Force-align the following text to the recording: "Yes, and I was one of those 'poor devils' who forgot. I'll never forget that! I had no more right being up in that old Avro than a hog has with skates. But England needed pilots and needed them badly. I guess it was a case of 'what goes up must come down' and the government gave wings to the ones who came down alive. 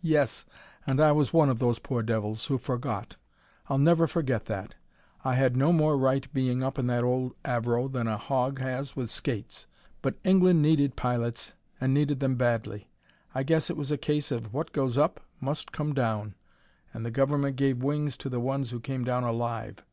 "Yes, 0.00 0.46
and 0.86 1.02
I 1.02 1.12
was 1.12 1.34
one 1.34 1.50
of 1.50 1.58
those 1.58 1.78
'poor 1.78 2.02
devils' 2.02 2.46
who 2.46 2.56
forgot. 2.56 3.16
I'll 3.66 3.76
never 3.76 4.06
forget 4.06 4.46
that! 4.46 4.74
I 5.22 5.34
had 5.34 5.54
no 5.54 5.70
more 5.70 5.98
right 5.98 6.32
being 6.32 6.62
up 6.62 6.78
in 6.78 6.86
that 6.86 7.04
old 7.04 7.34
Avro 7.44 7.92
than 7.92 8.08
a 8.08 8.16
hog 8.16 8.58
has 8.58 8.96
with 8.96 9.10
skates. 9.10 9.66
But 10.00 10.14
England 10.24 10.62
needed 10.62 10.96
pilots 10.96 11.52
and 11.78 11.92
needed 11.92 12.20
them 12.20 12.36
badly. 12.36 12.88
I 13.34 13.42
guess 13.42 13.68
it 13.68 13.76
was 13.76 13.92
a 13.92 13.98
case 13.98 14.30
of 14.30 14.54
'what 14.54 14.72
goes 14.72 14.96
up 14.96 15.20
must 15.40 15.72
come 15.72 15.92
down' 15.92 16.36
and 16.94 17.04
the 17.04 17.10
government 17.10 17.56
gave 17.56 17.82
wings 17.82 18.16
to 18.16 18.30
the 18.30 18.40
ones 18.40 18.70
who 18.70 18.80
came 18.80 19.04
down 19.04 19.24
alive. 19.24 19.84